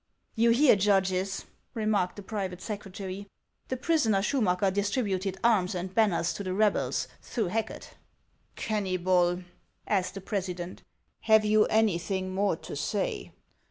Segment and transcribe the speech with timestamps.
[0.43, 1.45] "You hear, judges,"
[1.75, 3.27] remarked the private secretary;
[3.67, 7.97] "the prisoner Schumacker distributed arms and banners to the rebels, through Hacket.""
[8.65, 9.43] Kenuybol,
[9.85, 10.81] asked the president,"
[11.29, 13.31] have you anything more to say